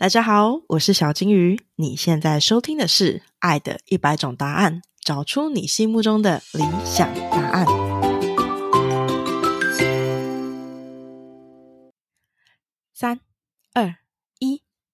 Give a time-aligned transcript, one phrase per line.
[0.00, 1.60] 大家好，我是小金鱼。
[1.74, 7.66] 你现在收听的是《爱的一百种答案》，找出你心目中的理想答案。
[12.94, 13.18] 三、
[13.74, 13.96] 二、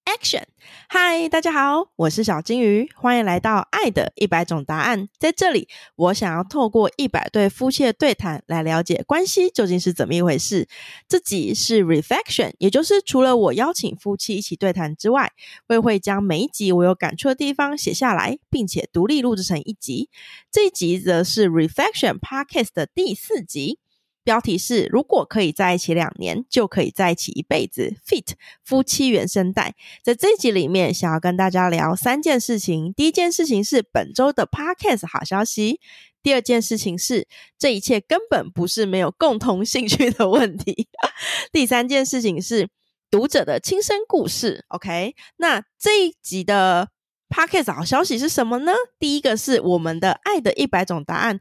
[0.04, 0.43] Action！
[0.88, 5.04] 嗨，大家好，我是小金鱼，欢迎来到《爱的一百种答案》。
[5.19, 5.67] 在这里，
[5.97, 10.69] 我想要透过一百对夫妻的对谈，来了解关系究竟是怎么一回事。
[11.08, 15.33] 这集是 Reflection，也就是除了我邀请夫妻一起对谈之外，
[15.69, 20.11] 我也会将每一集我有感触的地方写下来，并且独立录制成一集。
[20.52, 23.79] 这一集则是 Reflection Podcast 的第四集。
[24.24, 27.95] 标题是：如果可以在一起两年，就可以在一起一辈子。
[28.06, 28.33] Fit
[28.64, 32.92] 夫妻原声带，在这一集里面，想要跟大家聊三件事情。
[32.95, 35.78] 第一件事情是本周的 Podcast 好消息；
[36.23, 37.28] 第二件事情是
[37.59, 40.86] 这一切根本不是没有共同兴趣的问题；
[41.52, 42.70] 第三件事情是
[43.11, 44.64] 读者的亲身故事。
[44.69, 46.88] OK，那这一集的
[47.28, 48.72] Podcast 好消息是什么呢？
[48.98, 51.38] 第一个是我们的《爱的一百种答案》。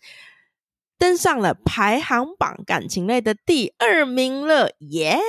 [1.03, 5.19] 登上了排行榜感情类的第二名了，耶！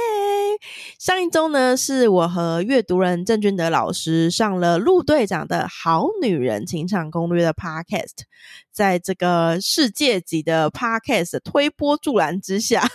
[1.01, 8.23] 上一周呢，是我和阅读人郑俊德老师上了陆队长的好女人情场攻略的 Podcast，
[8.71, 12.89] 在这个世界级的 Podcast 推波助澜之下，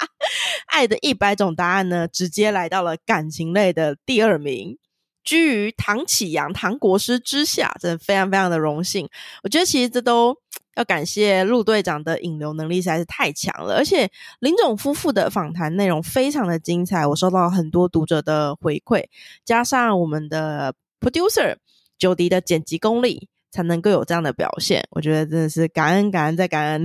[0.68, 4.76] 爱的一百种答案呢，直接来到了感情类的第二名。
[5.24, 9.08] 居于唐启阳、唐国师之下，真的非常非常的荣幸。
[9.42, 10.34] 我觉得其实这都
[10.78, 19.04] 要感谢陆队长的引流能力实在是太强了，而且林总夫妇的访谈内容非常的精彩，我收到很多读者的回馈，
[19.44, 21.56] 加上我们的 producer
[21.98, 23.28] 九迪的剪辑功力。
[23.50, 26.84] 才能够有这样的表现，我觉得真的是感恩感恩再感恩。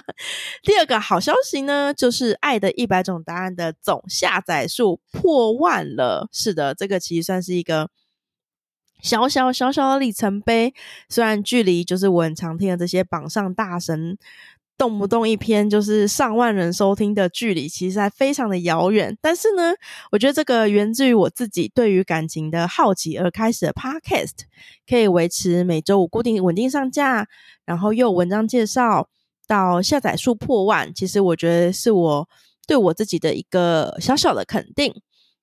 [0.64, 6.26] 第二个好消息呢，就是《爱的一百种答案》的总下载数破万了。
[6.32, 7.90] 是的，这个其实算是一个
[9.02, 10.72] 小小小小的里程碑，
[11.08, 14.18] 虽然距离就是我很常听的这些榜上大神。
[14.78, 19.14] 动不动一篇就是上万人收听的距离，其实还非常的遥远。
[19.20, 19.74] 但是呢，
[20.10, 24.30] 我觉得这个源自于我自己对于感情的好奇而开始的 Podcast，
[24.88, 27.26] 可以维持每周五固定稳定上架，
[27.66, 29.06] 然后又有文章介绍
[29.46, 32.26] 到下载数破万，其实我觉得是我
[32.66, 34.94] 对我自己的一个小小的肯定。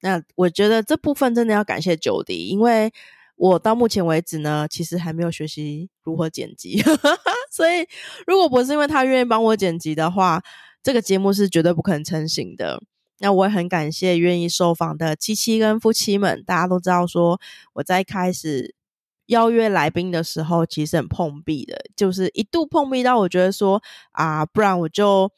[0.01, 2.91] 那我觉得这部分真的要感谢九迪，因为。
[3.37, 6.81] 我到目前为止呢，其实还没有学习如何剪辑，
[7.53, 7.87] 所以
[8.25, 10.41] 如果不是因为他愿意帮我剪辑的话，
[10.81, 12.81] 这个节目是绝对不可能成型的。
[13.19, 17.39] 那我也很感谢愿意受访的七七跟夫妻们，大家都知道说
[17.73, 18.73] 我在开始
[19.27, 23.83] 邀约来宾的时候，其实很碰壁的，就是一度碰壁到我觉得说
[24.13, 25.31] 啊，不然我就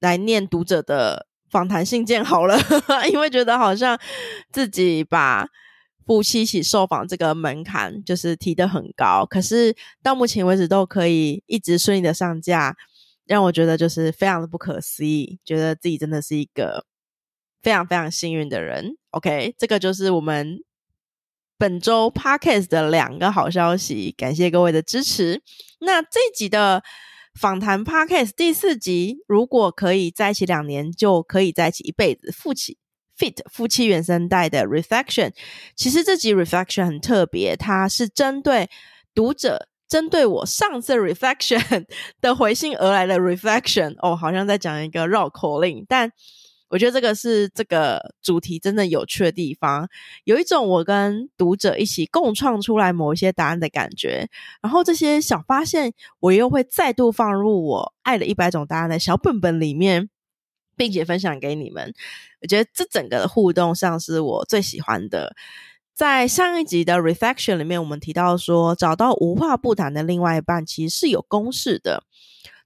[0.00, 2.58] 来念读者的访谈信件好了，
[3.12, 4.00] 因为觉得好像
[4.50, 5.46] 自己把。
[6.08, 12.74] 夫妻一起受访这个门槛就是提的很高，可是到目前为止都可以一直顺利的上架，
[13.26, 16.86] 让我觉得就是非常的不可思议，觉得自己真的是一个
[17.60, 18.96] 非常非常幸运的人。
[19.10, 20.58] OK，这个就是我们
[21.58, 25.42] 本周 Podcast 的两个好消息，感谢各位的支持。
[25.80, 26.82] 那这集的
[27.38, 32.78] 访谈 Podcast 第四集，如果可以在一起两年，就可以在一起一辈子，夫妻。
[33.18, 35.32] Fit 夫妻原声带的 Reflection，
[35.74, 38.70] 其实这集 Reflection 很特别，它是针对
[39.12, 41.86] 读者，针对我上次 Reflection
[42.20, 43.96] 的回信而来的 Reflection。
[43.98, 46.12] 哦，好像在讲一个绕口令，但
[46.70, 49.88] 我觉得这个是这个主题真的有趣的地方，
[50.24, 54.28] 有一种我跟读者一起共创出来某一些答案的感觉。
[54.60, 60.10] 然后这些小发现，我又会再度放入我爱的一百种答案的小本本里面。
[60.78, 61.92] 并且分享给你们，
[62.40, 65.34] 我觉得这整个互动上是我最喜欢的。
[65.92, 72.04] 在上一集的 reflection 里面，我们提到说，找到无话不谈的另外一半其实是有公式的。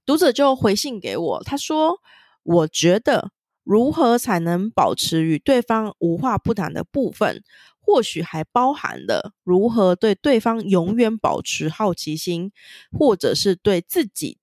[0.05, 1.99] 读者就回信给我，他说
[2.43, 3.31] ：“我觉得
[3.63, 7.41] 如何才能保持与对方无话不谈的部分，
[7.79, 12.51] 或许还包含了如何对对方永远保持好奇心，
[12.91, 14.37] 或者是对自己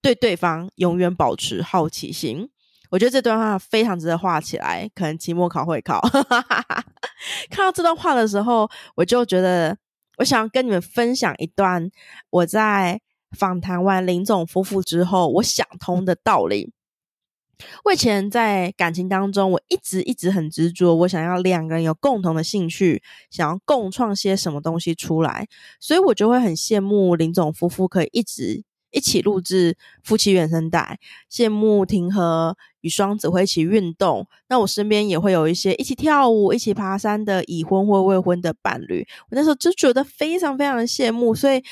[0.00, 2.50] 对对方永远保持好奇心。”
[2.90, 6.00] 我觉得这段话非常值得画起来，可能期末考会考。
[7.48, 9.78] 看到这段话的时候，我就觉得
[10.18, 11.90] 我想要跟你们分享一段
[12.30, 13.00] 我在
[13.30, 16.72] 访谈完林总夫妇之后，我想通的道理。
[17.84, 25.46] 我以前在感情当中，我一直一直很执着，我想要两个人有共同的兴趣，想要共创些什么东西出来，
[25.78, 30.98] 所以我就会很羡慕林总夫妇可以一直一起录制夫妻原声带，
[31.30, 34.26] 羡慕庭和与双子会一起运动。
[34.48, 41.34] 那我身边也会有一些一起跳舞、一起爬山的已婚或未婚的伴侣，我那时候就觉得非常非常的羡慕。
[41.34, 41.62] 所以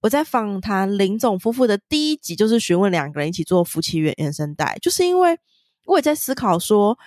[0.00, 5.38] 我在访谈林总夫妇的第一集，就是询问两个人一起做夫妻原原声带，就是因为
[5.86, 6.98] 我也在思考说，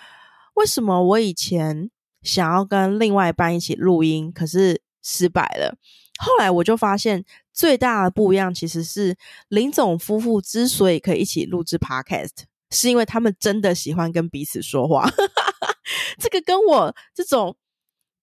[0.56, 1.90] 为什么我以前
[2.22, 5.76] 想要跟另外一半一起录音，可是失败了。
[6.20, 9.16] 后来我就发现，最大的不一样其实是
[9.48, 15.10] 林总夫妇之所以可以一起录制 Podcast，是因为他们真的喜欢跟彼此说话。
[16.20, 17.56] 这个跟我这种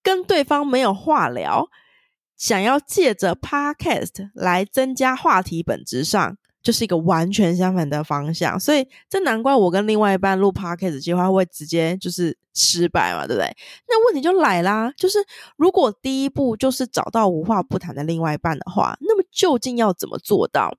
[0.03, 1.69] 跟对方没有话聊，
[2.37, 6.37] 想要借着 Podcast 来增加话题，本质上。
[6.63, 13.57] 就是一个完全相反的方向，所以这难怪我跟另外一半录 podcast 计划会直接就是失败嘛，对不对？
[13.89, 15.19] 那问题就来啦，就是
[15.57, 20.77] 如果第一步就是找到无话不谈的另外一半的话，那么究竟要怎么做到？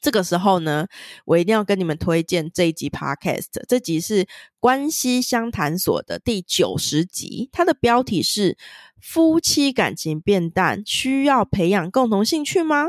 [0.00, 0.88] 这个时候呢，
[1.24, 4.26] 我一定要跟你们推荐这一集 podcast，这集是
[4.58, 8.58] 关系相谈所的第九十集，它的标题是
[9.00, 12.88] “夫妻感情变淡，需要培养共同兴趣吗？”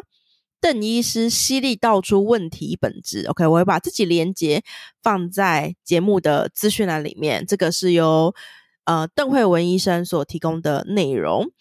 [0.64, 3.26] 邓医师犀利道出问题本质。
[3.26, 4.64] OK，我会把自己连接
[5.02, 7.46] 放在节目的资讯栏里面。
[7.46, 8.34] 这个是由
[8.86, 11.52] 呃邓慧文医生所提供的内容。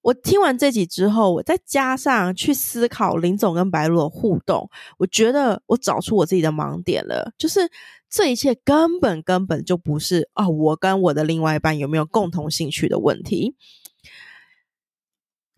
[0.00, 7.34] 我听完这集之后，我再加上去思考林总跟白露的互动，我觉得我找出我自己的盲点了。
[7.36, 7.70] 就是
[8.08, 13.54] 这一切根本根本就不是啊，我跟我的另外一半有没有共同兴趣的问题。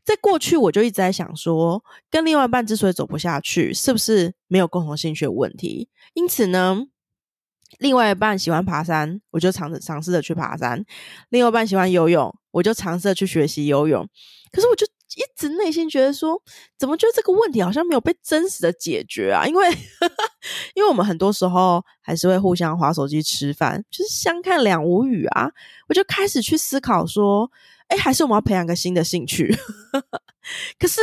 [0.05, 5.89] 在过去，我就一直在想说，跟另外一半之所以走不下去，是不是没有共同兴趣的问题？
[6.15, 6.87] 因此呢，
[7.79, 10.81] 另外一半喜欢爬山，我就尝试尝试着去爬山；
[11.29, 14.05] 另外一半喜欢游泳，我就尝试着去学习游泳。
[14.51, 16.43] 可是，我就一直内心觉得说，
[16.77, 19.47] 怎么觉得这个问题好像没有被真实的解决啊？
[19.47, 19.71] 因为，
[20.75, 25.49] 因为我们很多时候还是会互相划手机吃饭，就是相看两无语啊。
[25.89, 27.49] 我就开始去思考说。
[27.93, 29.55] 哎，还是我们要培养个新的兴趣。
[30.79, 31.03] 可是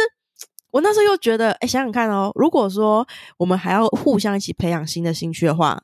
[0.71, 3.07] 我那时候又觉得，哎，想想看哦，如果说
[3.37, 5.79] 我们还要互相一起培养新的兴趣的话，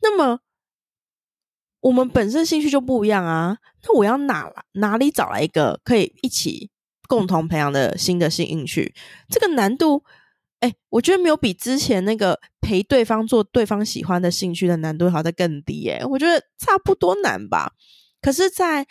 [0.00, 0.38] 那么
[1.80, 3.58] 我们本身兴趣就不一样啊。
[3.82, 6.70] 那我要哪哪里找来一个可以一起
[7.08, 8.94] 共同培养的新的兴趣？
[9.28, 10.04] 这个难度，
[10.60, 15.90] 哎，我觉得没有比之前那个陪对方做对方喜欢的兴趣的难度好的更低。
[15.90, 17.72] 哎，我觉得差不多难吧。
[18.20, 18.86] 可是，在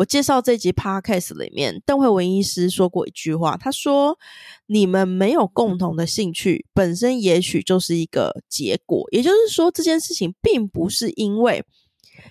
[0.00, 4.18] 我介绍这集 podcast 里面，邓慧文医师说过一句话，他说
[4.64, 9.06] ：“你们没有共同的兴趣，本身也许就是一个结果。
[9.12, 11.62] 也就是说，这件事情并不是因为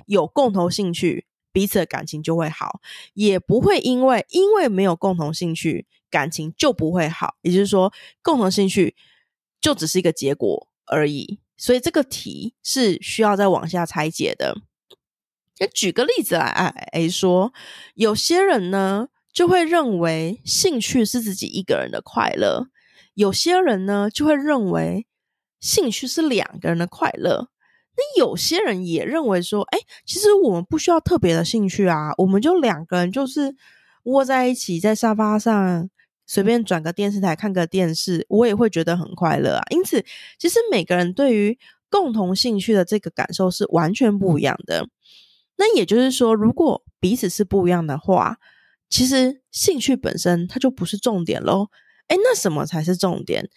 [0.07, 2.81] 有共同兴趣，彼此的感情就会好，
[3.13, 7.35] 也不会因为因为没有共同兴趣，感情就不会好。
[7.43, 7.93] 也就是说，
[8.23, 8.95] 共同兴趣
[9.61, 11.37] 就只是一个结果而已。
[11.55, 14.55] 所以，这个题是需要再往下拆解的。”
[15.67, 17.53] 举个例子来来说，
[17.95, 22.67] 有些人呢就会认为兴趣是自己一个人的快乐，
[23.13, 25.05] 有些人呢就会认为
[25.59, 27.49] 兴趣是两个人的快乐。
[27.95, 33.53] 那有些人也认为说，哎，其实我们不需要特别的兴趣啊，我们就两个人就是
[34.03, 35.89] 窝在一起，在沙发上
[36.25, 39.63] 随便转个电视台看个电视，我也会觉得很快乐啊。
[39.71, 40.05] 因此，
[40.37, 41.59] 其实每个人对于
[41.89, 44.87] 共同兴趣的这个感受是完全不一样的。
[45.59, 48.37] 那也就是说，如果彼此是不一样的话，
[48.89, 51.67] 其实兴趣本身它就不是重点喽。
[52.07, 53.49] 哎，那什么才是重点？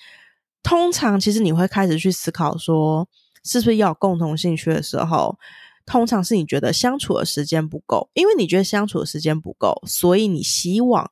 [0.64, 3.08] 通常其实你会开始去思考说，
[3.44, 5.38] 是不是要有共同兴趣的时候，
[5.86, 11.08] 通常是你觉得相处的时间不够，因为你觉得相处的时间不够，所以你希望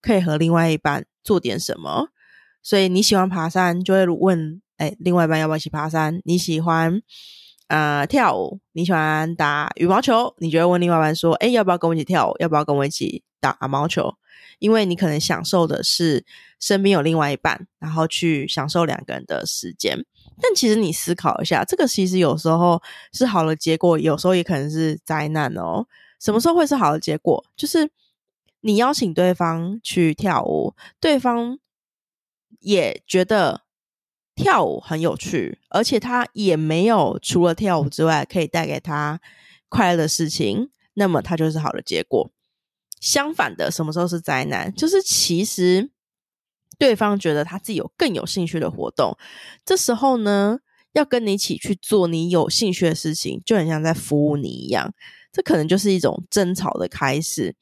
[0.00, 2.08] 可以和另外一半做点什么。
[2.62, 6.22] 所以你喜欢爬山，就会问哎，另外一半要不要一起爬山？
[6.24, 7.02] 你喜欢？
[7.70, 10.34] 呃，跳舞，你喜欢打羽毛球？
[10.38, 12.34] 你觉得问另外一半说，哎，要不要跟我一起跳舞？
[12.40, 14.12] 要不要跟我一起打羽毛球？
[14.58, 16.24] 因为你可能享受的是
[16.58, 20.04] 身边有另外一半，然后去享受两个人的时间。
[20.42, 25.86] 但其实你思考一下，这个其实有时候是好的结果，有时候也可能是灾难哦。
[26.18, 27.44] 什么时候会是好的结果？
[27.56, 27.88] 就是
[28.62, 31.56] 你邀请对方去跳舞，对方
[32.58, 33.60] 也觉得。
[34.40, 39.20] 跳舞很有趣，而且他也没有除了跳舞之外可以带给他
[39.68, 42.30] 快乐的事情，那么他就是好的结果。
[43.00, 44.74] 相反的，什么时候是灾难？
[44.74, 45.90] 就是其实
[46.78, 49.14] 对方觉得他自己有更有兴趣的活动，
[49.64, 50.60] 这时候呢，
[50.92, 54.94] 要跟你一起去做你有兴趣的事情，就很像在服务你一样，
[55.30, 57.54] 这可能就是一种争吵的开始。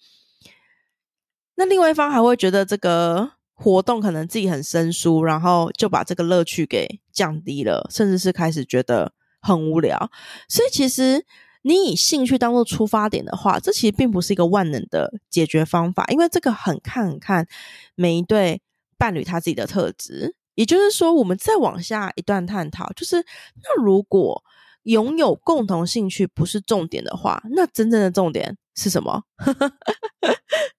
[1.57, 3.38] 那另外一方还会觉得这个。
[3.61, 10.11] 活动可能自己很生疏，然后就把这个乐趣给降低了，甚至是开始觉得很无聊。
[10.49, 11.27] 所以其实
[11.63, 17.49] 你以兴趣当做出发点的话，这其实并不是一个万能的解决方法，因为这个很看很看
[17.97, 18.63] 每一对
[18.97, 20.37] 伴侣他自己的特质。
[20.55, 24.43] 也就是说，我们再往下一段探讨，就是那如果
[24.85, 29.25] 拥有共同兴趣不是重点的话，那真正的重点是什么？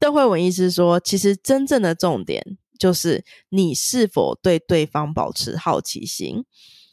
[0.00, 2.42] 邓慧文意思说，其实真正的重点
[2.78, 6.44] 就是你是否对对方保持好奇心。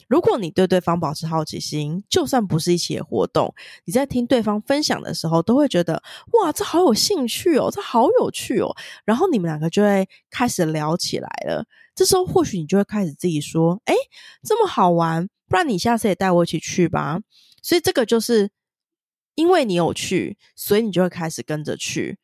[0.08, 8.74] 如果你对对方保持好奇心，就算不是一起的活动，你在听对方分享的时候，都会觉得哇，这好有兴趣哦，这好有趣哦。
[9.04, 11.64] 然后你们两个就会开始聊起来了。
[11.94, 13.94] 这时候或许你就会开始自己说：“哎，
[14.42, 17.20] 这么好玩，不然你下次也带我一起去吧。”
[17.62, 18.50] 所以这个就是
[19.34, 22.18] 因为你有去，所以你就会开始跟着去。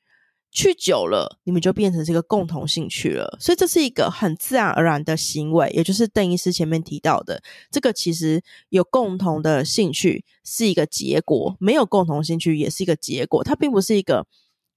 [0.54, 7.42] 去久了，你们就变成这个共同兴趣了，所以这是一个很自然而然的行为，也就是邓医师前面提到的，
[7.73, 14.25] 这个其实有共同的兴趣是一个结果，没有共同兴趣也是一个结果，它并不是一个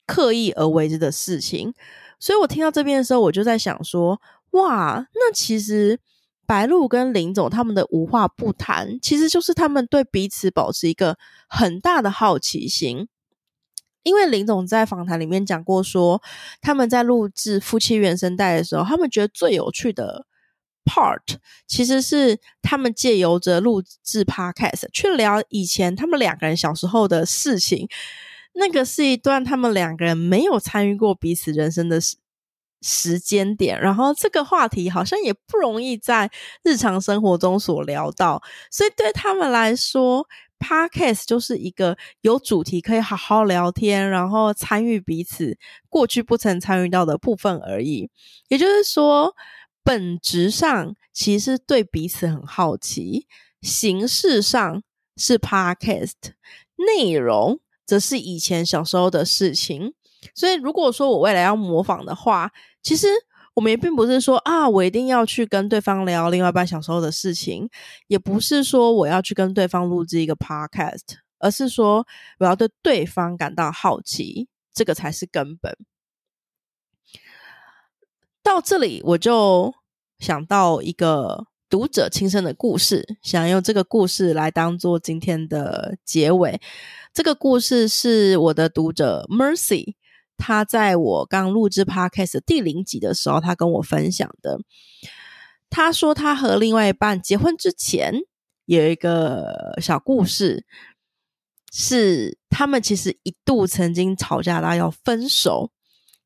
[0.07, 1.71] 刻意而为之的事情。
[2.19, 4.19] 所以我听到这边的时候，我就在想说，
[4.51, 5.99] 哇，那其实
[6.47, 13.07] 白鹿跟林总他们的无话不谈，其实就是他们对彼此保持一个很大的好奇心。
[14.07, 16.21] 因为林总在访谈里面讲过，说
[16.61, 20.25] 他们在录制夫妻原声带的时候，他们觉得最有趣的
[20.85, 21.19] part
[21.67, 27.89] 其实是他们借由着录制 podcast 去聊以前他们两个人小时候的事情。
[28.53, 32.15] 那个是一段他们两个人没有参与过彼此人生的时
[32.81, 36.31] 时间点，然后这个话题好像也不容易在
[36.63, 40.25] 日常生活中所聊到，所以对他们来说。
[40.59, 45.57] Podcast 就是一个有主题可以好好聊天，然后参与彼此
[45.89, 48.09] 过去不曾参与到的部分而已。
[48.49, 49.35] 也就是说，
[49.83, 53.27] 本质上其实对彼此很好奇，
[53.61, 54.83] 形式上
[55.15, 56.13] 是 Podcast，
[56.75, 59.93] 内容则是以前小时候的事情。
[60.33, 63.07] 所以，如果说我未来要模仿的话，其实。
[63.57, 67.67] 我们也并不是说啊，我一定要去跟对方聊另外半小时候的事情，
[68.05, 72.05] 也不是说我要去跟对方录制一个 podcast，而是说
[72.37, 75.75] 我要对对方感到好奇，这个才是根本。
[78.43, 79.73] 到这里，我就
[80.19, 86.61] 想到一个读者亲身的故事，想用这个故事来当做今天的结尾。
[87.11, 89.95] 这个故事是我的读者 Mercy。
[90.37, 94.59] 他在我刚录制 podcast 第零集的时候，他跟我分享的，
[95.69, 98.13] 他说他和另外一半结婚之前
[98.65, 100.65] 有一个小故事，
[101.71, 105.71] 是他们其实一度曾经吵架到要分手，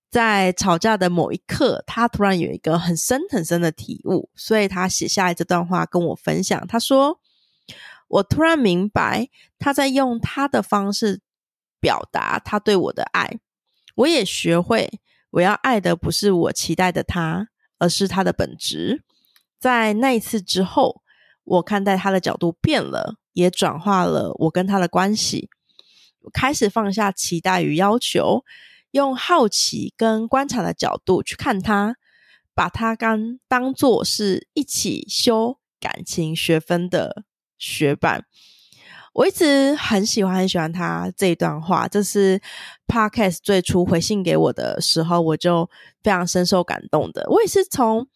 [0.10, 6.68] 在吵架的某一刻，他突然有一个很深很深的体悟，所以他写下来这段话跟我分享。
[6.68, 7.20] 他说
[8.08, 11.22] ：“我突然明白，他在用他的方式
[11.80, 13.39] 表达他对我的爱。”
[14.01, 15.00] 我也学会，
[15.31, 19.03] 我要爱的不是我期待的他，而是他的本质。
[19.60, 21.03] 在那一次之后，
[21.43, 25.50] 我看待他的角度变了，也转化了我跟他的关系。
[26.22, 28.43] 我开始放下期待与要求，
[28.91, 31.96] 用好奇跟观察的角度去看他，
[32.55, 37.24] 把他刚当做是一起修感情学分的
[37.60, 38.25] 学伴。
[39.13, 42.41] 我一直很喜欢很喜欢他这一段话，这是
[42.88, 45.70] Podcast 最初回信给我的时候，我就
[46.01, 47.25] 非常深受感动的。
[47.30, 48.08] 我也是从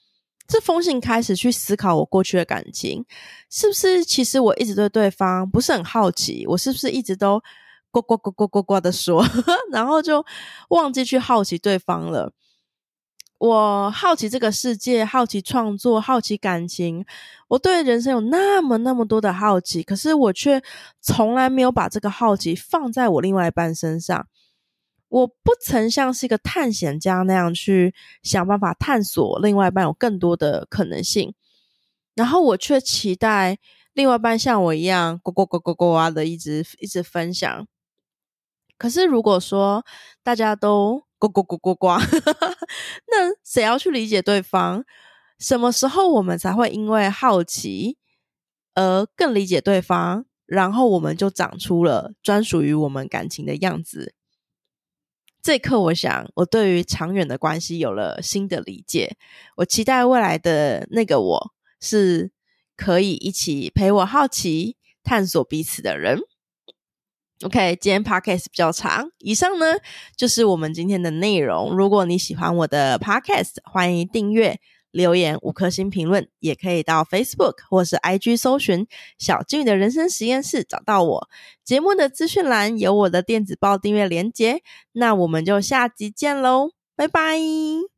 [0.48, 3.06] 这封信开始去思考我过去的感情，
[3.50, 7.42] 是不是其实我一直对对方不是很好奇，我是不是一直都
[7.92, 9.26] 呱呱呱呱呱呱的说，
[9.72, 10.26] 然后就
[10.70, 12.32] 忘记去好奇对方了。
[13.38, 17.06] 我好奇这个世界，好奇创作，好奇感情。
[17.50, 20.64] 我对人生有那么那么多的好奇，可是我却
[21.02, 24.28] 从来没有把这个好奇放在我另外一半身上。
[25.10, 31.34] 我不曾像是一个探险家那样去想办法探索另外一半有更多的可能性，
[32.16, 33.58] 然后我却期待
[33.94, 37.68] 另外一半像我一样呱呱呱呱呱啊的一直一直分享。
[38.78, 39.86] 可是如果说
[40.24, 41.88] 大家都呱呱呱呱呱，
[43.08, 44.84] 那谁要去理解对方？
[45.40, 47.98] 什么时候我们才会因为好奇
[48.74, 50.26] 而更理解对方？
[50.46, 54.14] 然后我们就长出了专属于我们感情的样子。
[55.42, 59.18] 这一刻，我想我对于长远的关系有了新的理解。
[59.58, 62.32] 我期待未来的那个我是
[62.76, 66.20] 可以一起陪我好奇、探索彼此的人。
[67.44, 69.66] OK，今天 Podcast 比较长，以上呢
[70.16, 71.76] 就是我们今天的内容。
[71.76, 74.58] 如果你喜欢我的 Podcast，欢迎订阅、
[74.92, 78.88] 留言五颗星评论，也可以到 Facebook 或是 IG 搜寻
[79.20, 81.30] “小金鱼的人生实验室”找到我。
[81.66, 84.62] 节目的资讯栏有我的电子报订阅连接。
[84.94, 87.95] 那我们就下集见喽，拜拜。